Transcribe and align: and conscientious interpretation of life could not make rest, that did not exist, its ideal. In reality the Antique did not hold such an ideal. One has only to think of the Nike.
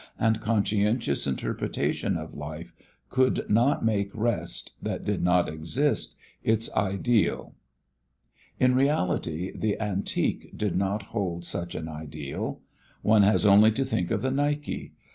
and 0.17 0.41
conscientious 0.41 1.27
interpretation 1.27 2.17
of 2.17 2.33
life 2.33 2.73
could 3.09 3.47
not 3.51 3.85
make 3.85 4.09
rest, 4.15 4.71
that 4.81 5.03
did 5.03 5.21
not 5.21 5.47
exist, 5.47 6.15
its 6.43 6.73
ideal. 6.75 7.53
In 8.59 8.73
reality 8.73 9.55
the 9.55 9.79
Antique 9.79 10.57
did 10.57 10.75
not 10.75 11.03
hold 11.13 11.45
such 11.45 11.75
an 11.75 11.87
ideal. 11.87 12.61
One 13.03 13.21
has 13.21 13.45
only 13.45 13.71
to 13.73 13.85
think 13.85 14.09
of 14.09 14.23
the 14.23 14.31
Nike. 14.31 14.93